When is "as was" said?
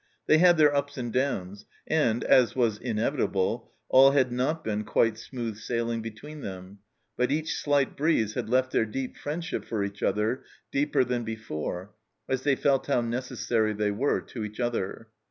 2.23-2.79